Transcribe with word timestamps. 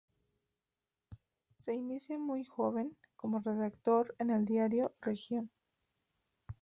Se 1.59 1.75
inicia, 1.75 2.17
muy 2.17 2.43
joven, 2.43 2.97
como 3.15 3.37
redactor 3.37 4.15
en 4.17 4.31
el 4.31 4.45
diario 4.47 4.91
"Región". 5.03 5.51